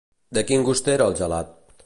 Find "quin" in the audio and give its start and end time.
0.51-0.65